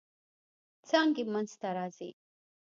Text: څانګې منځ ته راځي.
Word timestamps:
څانګې 0.87 1.23
منځ 1.33 1.51
ته 1.61 1.69
راځي. 1.77 2.09